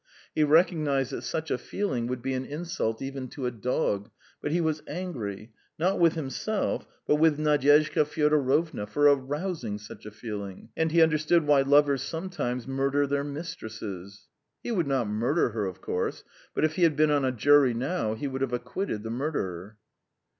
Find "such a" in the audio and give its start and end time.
1.21-1.59, 9.77-10.11